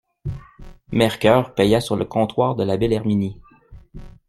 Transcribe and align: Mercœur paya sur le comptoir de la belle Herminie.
Mercœur 0.91 1.53
paya 1.53 1.79
sur 1.79 1.95
le 1.95 2.05
comptoir 2.05 2.55
de 2.55 2.63
la 2.63 2.75
belle 2.75 2.91
Herminie. 2.91 3.39